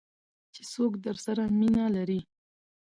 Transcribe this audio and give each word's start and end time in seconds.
چې 0.53 0.61
څوک 0.73 0.91
درسره 1.05 1.43
مینه 1.59 1.85
لري. 1.95 2.19